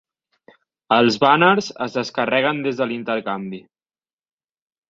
Els 0.95 1.19
bàners 1.25 1.69
es 1.87 1.99
descarreguen 1.99 2.65
des 2.69 2.81
de 2.81 2.91
l'intercanvi. 2.93 3.61